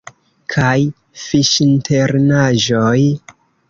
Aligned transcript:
Kaj 0.53 0.73
fiŝinternaĵoj! 1.25 2.99